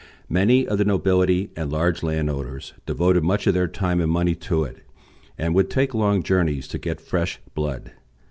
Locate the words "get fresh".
6.79-7.39